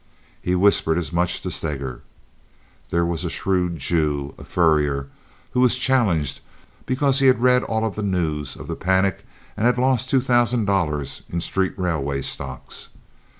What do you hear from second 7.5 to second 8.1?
all of the